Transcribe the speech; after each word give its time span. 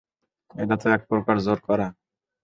এটাতো 0.55 0.87
একপ্রকার 0.95 1.35
জোর 1.45 1.59
করা। 1.67 1.87